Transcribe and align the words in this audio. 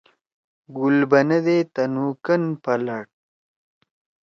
گُل 0.75 0.97
بنے 1.11 1.39
دے 1.45 1.57
تُنُو 1.73 2.07
کن 2.23 2.43
پلڑ۔ 2.63 3.01